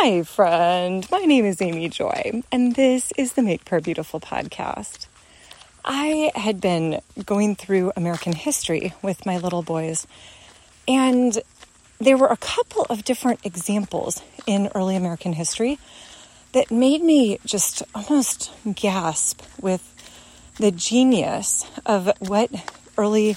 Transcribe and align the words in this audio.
Hi, 0.00 0.22
friend. 0.22 1.04
My 1.10 1.22
name 1.22 1.44
is 1.44 1.60
Amy 1.60 1.88
Joy, 1.88 2.44
and 2.52 2.76
this 2.76 3.12
is 3.18 3.32
the 3.32 3.42
Make 3.42 3.64
Prayer 3.64 3.80
Beautiful 3.80 4.20
podcast. 4.20 5.08
I 5.84 6.30
had 6.36 6.60
been 6.60 7.00
going 7.26 7.56
through 7.56 7.90
American 7.96 8.32
history 8.32 8.94
with 9.02 9.26
my 9.26 9.38
little 9.38 9.62
boys, 9.62 10.06
and 10.86 11.36
there 11.98 12.16
were 12.16 12.28
a 12.28 12.36
couple 12.36 12.86
of 12.88 13.04
different 13.04 13.44
examples 13.44 14.22
in 14.46 14.70
early 14.72 14.94
American 14.94 15.32
history 15.32 15.80
that 16.52 16.70
made 16.70 17.02
me 17.02 17.40
just 17.44 17.82
almost 17.92 18.52
gasp 18.76 19.42
with 19.60 19.82
the 20.58 20.70
genius 20.70 21.66
of 21.84 22.08
what 22.20 22.52
early 22.96 23.36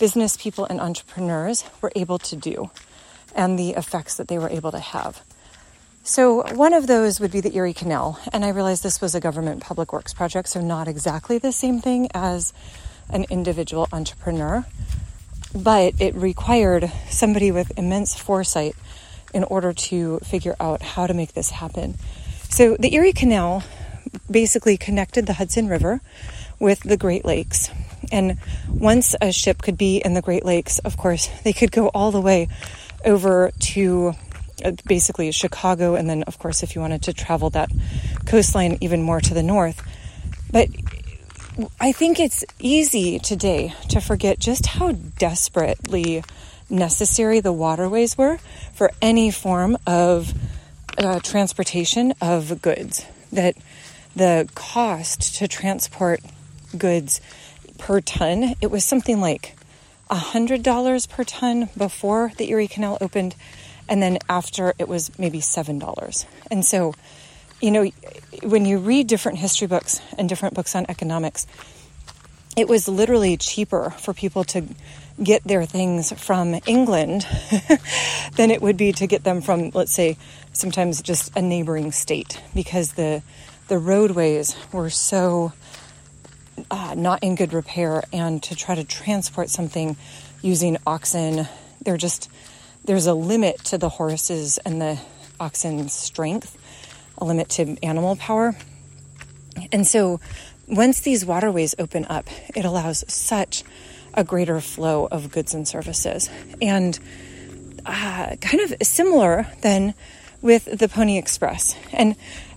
business 0.00 0.36
people 0.36 0.64
and 0.64 0.80
entrepreneurs 0.80 1.64
were 1.80 1.92
able 1.94 2.18
to 2.18 2.34
do 2.34 2.68
and 3.32 3.56
the 3.56 3.70
effects 3.74 4.16
that 4.16 4.26
they 4.26 4.40
were 4.40 4.50
able 4.50 4.72
to 4.72 4.80
have. 4.80 5.22
So, 6.10 6.42
one 6.56 6.74
of 6.74 6.88
those 6.88 7.20
would 7.20 7.30
be 7.30 7.40
the 7.40 7.54
Erie 7.54 7.72
Canal, 7.72 8.18
and 8.32 8.44
I 8.44 8.48
realized 8.48 8.82
this 8.82 9.00
was 9.00 9.14
a 9.14 9.20
government 9.20 9.62
public 9.62 9.92
works 9.92 10.12
project, 10.12 10.48
so 10.48 10.60
not 10.60 10.88
exactly 10.88 11.38
the 11.38 11.52
same 11.52 11.80
thing 11.80 12.08
as 12.12 12.52
an 13.10 13.26
individual 13.30 13.86
entrepreneur, 13.92 14.66
but 15.54 15.94
it 16.00 16.16
required 16.16 16.90
somebody 17.08 17.52
with 17.52 17.78
immense 17.78 18.18
foresight 18.18 18.74
in 19.32 19.44
order 19.44 19.72
to 19.72 20.18
figure 20.24 20.56
out 20.58 20.82
how 20.82 21.06
to 21.06 21.14
make 21.14 21.34
this 21.34 21.50
happen. 21.50 21.94
So, 22.48 22.76
the 22.76 22.92
Erie 22.92 23.12
Canal 23.12 23.62
basically 24.28 24.76
connected 24.76 25.26
the 25.26 25.34
Hudson 25.34 25.68
River 25.68 26.00
with 26.58 26.80
the 26.80 26.96
Great 26.96 27.24
Lakes. 27.24 27.70
And 28.10 28.38
once 28.68 29.14
a 29.20 29.30
ship 29.30 29.62
could 29.62 29.78
be 29.78 29.98
in 30.04 30.14
the 30.14 30.22
Great 30.22 30.44
Lakes, 30.44 30.80
of 30.80 30.96
course, 30.96 31.30
they 31.44 31.52
could 31.52 31.70
go 31.70 31.86
all 31.86 32.10
the 32.10 32.20
way 32.20 32.48
over 33.04 33.52
to 33.60 34.16
basically 34.86 35.30
Chicago, 35.32 35.94
and 35.94 36.08
then, 36.08 36.22
of 36.24 36.38
course, 36.38 36.62
if 36.62 36.74
you 36.74 36.80
wanted 36.80 37.02
to 37.02 37.12
travel 37.12 37.50
that 37.50 37.70
coastline 38.26 38.78
even 38.80 39.02
more 39.02 39.20
to 39.20 39.34
the 39.34 39.42
north. 39.42 39.82
But 40.50 40.68
I 41.80 41.92
think 41.92 42.18
it's 42.18 42.44
easy 42.58 43.18
today 43.18 43.74
to 43.88 44.00
forget 44.00 44.38
just 44.38 44.66
how 44.66 44.92
desperately 44.92 46.24
necessary 46.68 47.40
the 47.40 47.52
waterways 47.52 48.16
were 48.16 48.38
for 48.72 48.90
any 49.02 49.30
form 49.30 49.76
of 49.86 50.32
uh, 50.98 51.20
transportation 51.20 52.14
of 52.20 52.62
goods. 52.62 53.04
That 53.32 53.56
the 54.14 54.48
cost 54.54 55.36
to 55.36 55.48
transport 55.48 56.20
goods 56.76 57.20
per 57.78 58.00
ton, 58.00 58.54
it 58.60 58.70
was 58.70 58.84
something 58.84 59.20
like 59.20 59.56
$100 60.10 61.08
per 61.08 61.24
ton 61.24 61.68
before 61.76 62.32
the 62.36 62.50
Erie 62.50 62.68
Canal 62.68 62.98
opened, 63.00 63.36
and 63.90 64.00
then 64.00 64.18
after 64.28 64.72
it 64.78 64.88
was 64.88 65.10
maybe 65.18 65.40
$7. 65.40 66.24
And 66.50 66.64
so, 66.64 66.94
you 67.60 67.72
know, 67.72 67.90
when 68.44 68.64
you 68.64 68.78
read 68.78 69.08
different 69.08 69.38
history 69.38 69.66
books 69.66 70.00
and 70.16 70.28
different 70.28 70.54
books 70.54 70.74
on 70.76 70.86
economics, 70.88 71.46
it 72.56 72.68
was 72.68 72.88
literally 72.88 73.36
cheaper 73.36 73.90
for 73.90 74.14
people 74.14 74.44
to 74.44 74.64
get 75.22 75.42
their 75.44 75.66
things 75.66 76.12
from 76.12 76.58
England 76.66 77.26
than 78.36 78.50
it 78.50 78.62
would 78.62 78.76
be 78.76 78.92
to 78.92 79.06
get 79.06 79.24
them 79.24 79.42
from, 79.42 79.70
let's 79.74 79.92
say, 79.92 80.16
sometimes 80.52 81.02
just 81.02 81.36
a 81.36 81.42
neighboring 81.42 81.92
state 81.92 82.40
because 82.54 82.92
the 82.92 83.22
the 83.68 83.78
roadways 83.78 84.56
were 84.72 84.90
so 84.90 85.52
uh, 86.72 86.94
not 86.96 87.22
in 87.22 87.36
good 87.36 87.52
repair, 87.52 88.02
and 88.12 88.42
to 88.42 88.56
try 88.56 88.74
to 88.74 88.82
transport 88.82 89.48
something 89.48 89.96
using 90.42 90.76
oxen, 90.86 91.46
they're 91.82 91.96
just 91.96 92.28
there's 92.84 93.06
a 93.06 93.14
limit 93.14 93.58
to 93.66 93.78
the 93.78 93.88
horses 93.88 94.58
and 94.58 94.80
the 94.80 94.98
oxen's 95.38 95.92
strength, 95.92 96.56
a 97.18 97.24
limit 97.24 97.48
to 97.50 97.76
animal 97.82 98.16
power, 98.16 98.56
and 99.72 99.86
so 99.86 100.20
once 100.68 101.00
these 101.00 101.24
waterways 101.24 101.74
open 101.78 102.06
up, 102.06 102.28
it 102.54 102.64
allows 102.64 103.04
such 103.12 103.64
a 104.14 104.24
greater 104.24 104.60
flow 104.60 105.06
of 105.06 105.30
goods 105.30 105.54
and 105.54 105.66
services, 105.66 106.30
and 106.60 106.98
uh, 107.86 108.36
kind 108.40 108.60
of 108.60 108.74
similar 108.82 109.46
than 109.62 109.94
with 110.42 110.66
the 110.78 110.88
Pony 110.88 111.18
Express. 111.18 111.76
And 111.92 112.16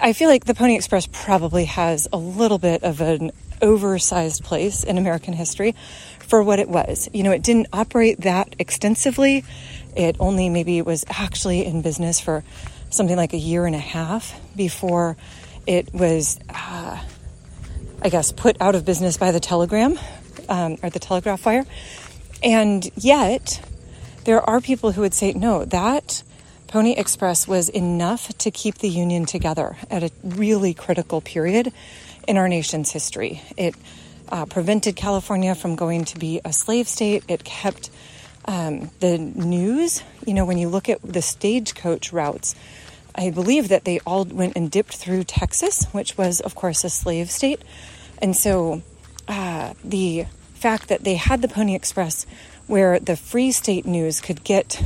I 0.00 0.12
feel 0.12 0.28
like 0.28 0.44
the 0.44 0.54
Pony 0.54 0.74
Express 0.76 1.08
probably 1.10 1.66
has 1.66 2.08
a 2.12 2.16
little 2.16 2.58
bit 2.58 2.82
of 2.82 3.00
an 3.00 3.30
oversized 3.62 4.44
place 4.44 4.84
in 4.84 4.98
American 4.98 5.32
history 5.32 5.74
for 6.20 6.42
what 6.42 6.58
it 6.58 6.68
was. 6.68 7.08
You 7.12 7.22
know, 7.22 7.30
it 7.30 7.42
didn't 7.42 7.68
operate 7.72 8.20
that 8.22 8.54
extensively. 8.58 9.44
It 9.96 10.16
only 10.20 10.48
maybe 10.48 10.82
was 10.82 11.04
actually 11.08 11.64
in 11.64 11.82
business 11.82 12.20
for 12.20 12.44
something 12.90 13.16
like 13.16 13.32
a 13.32 13.38
year 13.38 13.66
and 13.66 13.74
a 13.74 13.80
half 13.80 14.38
before 14.56 15.16
it 15.66 15.92
was, 15.92 16.38
uh, 16.48 17.02
I 18.02 18.08
guess, 18.08 18.32
put 18.32 18.56
out 18.60 18.74
of 18.74 18.84
business 18.84 19.16
by 19.16 19.32
the 19.32 19.40
telegram 19.40 19.98
um, 20.48 20.78
or 20.82 20.90
the 20.90 20.98
telegraph 20.98 21.44
wire. 21.46 21.64
And 22.42 22.88
yet, 22.96 23.62
there 24.24 24.42
are 24.42 24.60
people 24.60 24.92
who 24.92 25.00
would 25.00 25.14
say, 25.14 25.32
no, 25.32 25.64
that 25.66 26.22
Pony 26.68 26.92
Express 26.92 27.46
was 27.46 27.68
enough 27.68 28.36
to 28.38 28.50
keep 28.50 28.78
the 28.78 28.88
Union 28.88 29.26
together 29.26 29.76
at 29.90 30.02
a 30.02 30.10
really 30.24 30.74
critical 30.74 31.20
period 31.20 31.72
in 32.26 32.36
our 32.36 32.48
nation's 32.48 32.90
history. 32.90 33.42
It 33.56 33.74
uh, 34.28 34.46
prevented 34.46 34.96
California 34.96 35.54
from 35.54 35.76
going 35.76 36.04
to 36.06 36.18
be 36.18 36.40
a 36.44 36.52
slave 36.52 36.88
state. 36.88 37.22
It 37.28 37.44
kept 37.44 37.90
um, 38.46 38.90
the 39.00 39.18
news. 39.18 40.02
You 40.26 40.34
know, 40.34 40.44
when 40.44 40.58
you 40.58 40.68
look 40.68 40.88
at 40.88 41.02
the 41.02 41.22
stagecoach 41.22 42.12
routes, 42.12 42.54
I 43.14 43.30
believe 43.30 43.68
that 43.68 43.84
they 43.84 44.00
all 44.00 44.24
went 44.24 44.56
and 44.56 44.70
dipped 44.70 44.96
through 44.96 45.24
Texas, 45.24 45.86
which 45.92 46.18
was, 46.18 46.40
of 46.40 46.54
course, 46.54 46.84
a 46.84 46.90
slave 46.90 47.30
state. 47.30 47.62
And 48.18 48.36
so 48.36 48.82
uh, 49.28 49.74
the 49.84 50.26
fact 50.54 50.88
that 50.88 51.04
they 51.04 51.14
had 51.14 51.42
the 51.42 51.48
Pony 51.48 51.74
Express 51.74 52.26
where 52.66 52.98
the 52.98 53.16
free 53.16 53.52
state 53.52 53.84
news 53.84 54.20
could 54.20 54.42
get 54.42 54.80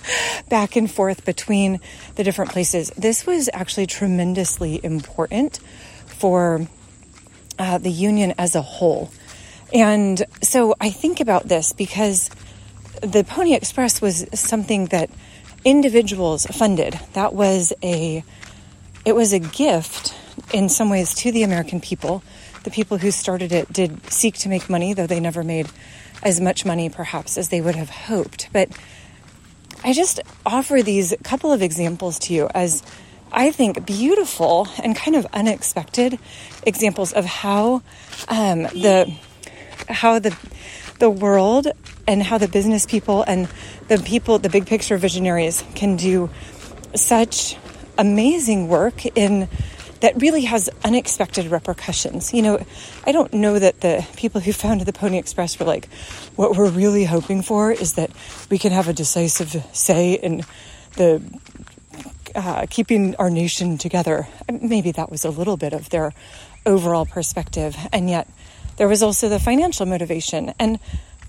back 0.48 0.76
and 0.76 0.90
forth 0.90 1.24
between 1.24 1.80
the 2.16 2.24
different 2.24 2.50
places, 2.50 2.90
this 2.90 3.26
was 3.26 3.48
actually 3.52 3.86
tremendously 3.86 4.78
important 4.84 5.58
for 6.06 6.66
uh, 7.58 7.78
the 7.78 7.90
union 7.90 8.34
as 8.38 8.54
a 8.54 8.62
whole. 8.62 9.10
And 9.72 10.22
so 10.42 10.74
I 10.80 10.90
think 10.90 11.20
about 11.20 11.48
this 11.48 11.72
because 11.72 12.28
the 13.02 13.24
Pony 13.24 13.54
Express 13.54 14.00
was 14.00 14.26
something 14.32 14.86
that 14.86 15.10
individuals 15.64 16.46
funded. 16.46 16.98
That 17.12 17.34
was 17.34 17.72
a 17.82 18.24
it 19.04 19.14
was 19.14 19.32
a 19.32 19.40
gift 19.40 20.14
in 20.54 20.68
some 20.68 20.88
ways 20.88 21.14
to 21.14 21.32
the 21.32 21.42
American 21.42 21.80
people. 21.80 22.22
The 22.62 22.70
people 22.70 22.98
who 22.98 23.10
started 23.10 23.52
it 23.52 23.72
did 23.72 24.10
seek 24.10 24.36
to 24.38 24.48
make 24.48 24.70
money, 24.70 24.94
though 24.94 25.08
they 25.08 25.18
never 25.18 25.42
made 25.42 25.68
as 26.22 26.40
much 26.40 26.64
money 26.64 26.88
perhaps 26.88 27.36
as 27.36 27.48
they 27.48 27.60
would 27.60 27.74
have 27.74 27.90
hoped. 27.90 28.48
But 28.52 28.68
I 29.82 29.92
just 29.92 30.20
offer 30.46 30.82
these 30.82 31.12
couple 31.24 31.52
of 31.52 31.60
examples 31.60 32.20
to 32.20 32.34
you 32.34 32.48
as 32.54 32.84
I 33.32 33.50
think, 33.50 33.86
beautiful 33.86 34.68
and 34.82 34.94
kind 34.94 35.16
of 35.16 35.26
unexpected 35.32 36.18
examples 36.66 37.12
of 37.12 37.24
how 37.24 37.82
um, 38.28 38.64
the 38.64 39.12
how 39.88 40.18
the 40.18 40.36
the 41.02 41.10
world 41.10 41.66
and 42.06 42.22
how 42.22 42.38
the 42.38 42.46
business 42.46 42.86
people 42.86 43.24
and 43.26 43.48
the 43.88 43.98
people, 43.98 44.38
the 44.38 44.48
big 44.48 44.66
picture 44.66 44.96
visionaries, 44.96 45.64
can 45.74 45.96
do 45.96 46.30
such 46.94 47.56
amazing 47.98 48.68
work 48.68 49.04
in 49.16 49.48
that 49.98 50.20
really 50.22 50.42
has 50.42 50.70
unexpected 50.84 51.46
repercussions. 51.46 52.32
You 52.32 52.42
know, 52.42 52.66
I 53.04 53.10
don't 53.10 53.32
know 53.34 53.58
that 53.58 53.80
the 53.80 54.06
people 54.16 54.40
who 54.40 54.52
founded 54.52 54.86
the 54.86 54.92
Pony 54.92 55.18
Express 55.18 55.58
were 55.58 55.66
like, 55.66 55.88
what 56.36 56.56
we're 56.56 56.70
really 56.70 57.04
hoping 57.04 57.42
for 57.42 57.72
is 57.72 57.94
that 57.94 58.10
we 58.48 58.56
can 58.56 58.70
have 58.70 58.86
a 58.86 58.92
decisive 58.92 59.56
say 59.72 60.12
in 60.12 60.44
the 60.94 61.20
uh, 62.36 62.66
keeping 62.70 63.16
our 63.16 63.28
nation 63.28 63.76
together. 63.76 64.28
Maybe 64.48 64.92
that 64.92 65.10
was 65.10 65.24
a 65.24 65.30
little 65.30 65.56
bit 65.56 65.72
of 65.72 65.90
their 65.90 66.12
overall 66.64 67.06
perspective. 67.06 67.76
And 67.92 68.08
yet, 68.08 68.28
there 68.76 68.88
was 68.88 69.02
also 69.02 69.28
the 69.28 69.38
financial 69.38 69.86
motivation. 69.86 70.54
And 70.58 70.78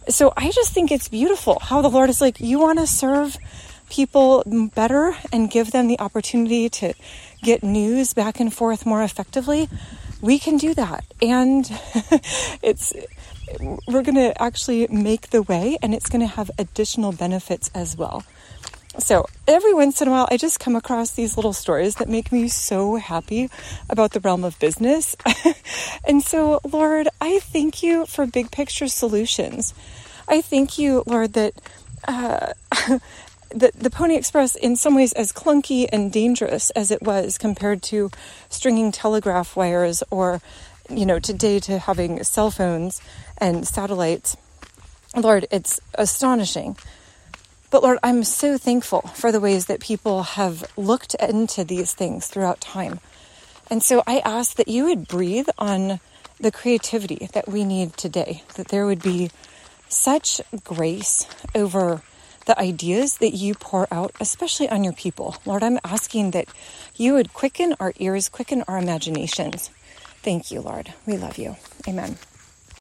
so 0.09 0.33
I 0.35 0.51
just 0.51 0.73
think 0.73 0.91
it's 0.91 1.07
beautiful 1.07 1.59
how 1.59 1.81
the 1.81 1.89
Lord 1.89 2.09
is 2.09 2.21
like, 2.21 2.39
you 2.39 2.59
want 2.59 2.79
to 2.79 2.87
serve 2.87 3.37
people 3.89 4.43
better 4.75 5.15
and 5.31 5.49
give 5.49 5.71
them 5.71 5.87
the 5.87 5.99
opportunity 5.99 6.69
to 6.69 6.93
get 7.43 7.63
news 7.63 8.13
back 8.13 8.39
and 8.39 8.53
forth 8.53 8.85
more 8.85 9.03
effectively. 9.03 9.69
We 10.21 10.39
can 10.39 10.57
do 10.57 10.73
that. 10.73 11.05
And 11.21 11.69
it's, 12.61 12.93
we're 13.87 14.01
going 14.03 14.15
to 14.15 14.41
actually 14.41 14.87
make 14.87 15.29
the 15.29 15.43
way 15.43 15.77
and 15.81 15.93
it's 15.93 16.09
going 16.09 16.21
to 16.21 16.35
have 16.35 16.49
additional 16.57 17.11
benefits 17.11 17.69
as 17.75 17.97
well. 17.97 18.23
So 18.99 19.25
every 19.47 19.73
once 19.73 20.01
in 20.01 20.07
a 20.07 20.11
while, 20.11 20.27
I 20.29 20.37
just 20.37 20.59
come 20.59 20.75
across 20.75 21.11
these 21.11 21.35
little 21.35 21.53
stories 21.53 21.95
that 21.95 22.07
make 22.07 22.31
me 22.31 22.47
so 22.47 22.97
happy 22.97 23.49
about 23.89 24.11
the 24.11 24.19
realm 24.19 24.43
of 24.43 24.59
business. 24.59 25.15
and 26.07 26.21
so, 26.21 26.61
Lord, 26.63 27.07
I 27.19 27.39
thank 27.39 27.81
you 27.81 28.05
for 28.05 28.27
big 28.27 28.51
picture 28.51 28.87
solutions. 28.87 29.73
I 30.27 30.41
thank 30.41 30.77
you, 30.77 31.03
Lord, 31.07 31.33
that 31.33 31.53
uh, 32.07 32.53
the, 33.49 33.71
the 33.75 33.89
Pony 33.89 34.15
Express, 34.15 34.55
in 34.55 34.75
some 34.75 34.95
ways, 34.95 35.11
as 35.13 35.31
clunky 35.31 35.87
and 35.91 36.11
dangerous 36.11 36.69
as 36.71 36.91
it 36.91 37.01
was 37.01 37.39
compared 37.39 37.81
to 37.83 38.11
stringing 38.49 38.91
telegraph 38.91 39.55
wires 39.55 40.03
or, 40.11 40.39
you 40.89 41.05
know, 41.05 41.17
today 41.17 41.59
to 41.61 41.79
having 41.79 42.23
cell 42.23 42.51
phones 42.51 43.01
and 43.39 43.67
satellites, 43.67 44.37
Lord, 45.15 45.47
it's 45.51 45.79
astonishing. 45.95 46.77
But 47.73 47.81
Lord, 47.81 47.97
I'm 48.03 48.23
so 48.23 48.59
thankful 48.59 49.01
for 49.15 49.31
the 49.31 49.39
ways 49.39 49.65
that 49.65 49.79
people 49.79 50.21
have 50.21 50.63
looked 50.77 51.15
into 51.15 51.63
these 51.63 51.91
things 51.91 52.27
throughout 52.27 52.61
time. 52.61 52.99
And 53.67 53.81
so 53.81 54.03
I 54.05 54.19
ask 54.19 54.57
that 54.57 54.67
you 54.67 54.83
would 54.85 55.07
breathe 55.07 55.47
on 55.57 55.99
the 56.39 56.51
creativity 56.51 57.27
that 57.33 57.47
we 57.47 57.63
need 57.63 57.97
today, 57.97 58.43
that 58.57 58.67
there 58.67 58.85
would 58.85 59.01
be 59.01 59.31
such 59.89 60.39
grace 60.63 61.25
over 61.55 62.03
the 62.45 62.59
ideas 62.59 63.17
that 63.17 63.33
you 63.33 63.55
pour 63.55 63.87
out, 63.91 64.13
especially 64.19 64.69
on 64.69 64.83
your 64.83 64.93
people. 64.93 65.37
Lord, 65.43 65.63
I'm 65.63 65.79
asking 65.83 66.29
that 66.29 66.49
you 66.95 67.15
would 67.15 67.33
quicken 67.33 67.73
our 67.79 67.93
ears, 67.97 68.29
quicken 68.29 68.63
our 68.67 68.77
imaginations. 68.77 69.71
Thank 70.21 70.51
you, 70.51 70.61
Lord. 70.61 70.93
We 71.07 71.17
love 71.17 71.39
you. 71.39 71.55
Amen. 71.87 72.17